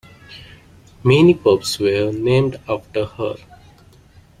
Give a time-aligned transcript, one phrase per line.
[1.03, 3.35] Many pubs were named after her.